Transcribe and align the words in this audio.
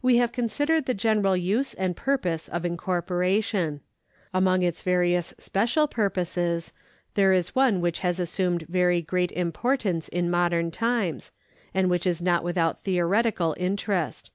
We 0.00 0.16
have 0.16 0.32
considered 0.32 0.86
the 0.86 0.94
general 0.94 1.36
use 1.36 1.74
and 1.74 1.94
purpose 1.94 2.48
of 2.48 2.62
incor 2.62 3.02
poration. 3.06 3.80
Among 4.32 4.62
its 4.62 4.80
various 4.80 5.34
special 5.36 5.86
purposes 5.86 6.72
there 7.12 7.34
is 7.34 7.54
one 7.54 7.82
which 7.82 7.98
has 7.98 8.18
assumed 8.18 8.64
very 8.70 9.02
great 9.02 9.32
importance 9.32 10.08
in 10.08 10.30
modern 10.30 10.70
times, 10.70 11.30
and 11.74 11.90
which 11.90 12.06
is 12.06 12.22
not 12.22 12.42
without 12.42 12.84
theoretical 12.84 13.54
interest. 13.58 14.30